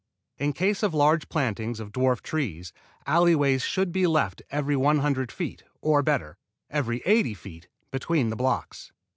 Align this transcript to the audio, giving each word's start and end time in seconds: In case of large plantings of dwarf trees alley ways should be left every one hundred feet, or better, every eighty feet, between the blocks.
In 0.39 0.53
case 0.53 0.81
of 0.81 0.95
large 0.95 1.29
plantings 1.29 1.79
of 1.79 1.91
dwarf 1.91 2.23
trees 2.23 2.73
alley 3.05 3.35
ways 3.35 3.61
should 3.61 3.91
be 3.91 4.07
left 4.07 4.41
every 4.49 4.75
one 4.75 4.97
hundred 4.97 5.31
feet, 5.31 5.61
or 5.79 6.01
better, 6.01 6.39
every 6.71 7.03
eighty 7.05 7.35
feet, 7.35 7.67
between 7.91 8.31
the 8.31 8.35
blocks. 8.35 8.91